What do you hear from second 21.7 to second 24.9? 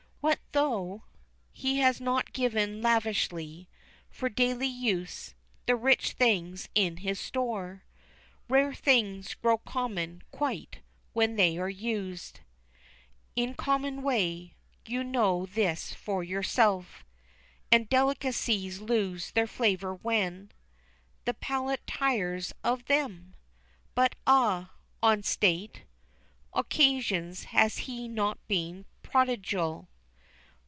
tires of them. But ah,